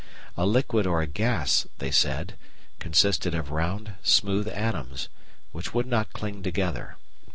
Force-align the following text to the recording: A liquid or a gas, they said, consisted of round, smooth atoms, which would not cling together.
A 0.35 0.47
liquid 0.47 0.87
or 0.87 1.03
a 1.03 1.05
gas, 1.05 1.67
they 1.77 1.91
said, 1.91 2.35
consisted 2.79 3.35
of 3.35 3.51
round, 3.51 3.93
smooth 4.01 4.47
atoms, 4.47 5.09
which 5.51 5.75
would 5.75 5.85
not 5.85 6.11
cling 6.11 6.41
together. 6.41 6.97